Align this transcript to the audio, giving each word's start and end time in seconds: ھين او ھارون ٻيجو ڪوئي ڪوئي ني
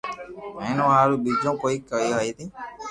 ھين 0.65 0.77
او 0.83 0.87
ھارون 0.95 1.19
ٻيجو 1.23 1.51
ڪوئي 1.61 1.77
ڪوئي 1.89 2.29
ني 2.37 2.45